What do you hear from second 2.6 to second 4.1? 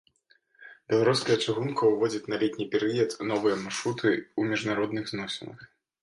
перыяд новыя маршруты